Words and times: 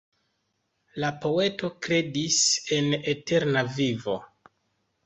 La 1.03 1.11
poeto 1.25 1.71
kredis 1.89 2.41
en 2.79 2.91
eterna 3.15 3.67
vivo. 3.79 4.19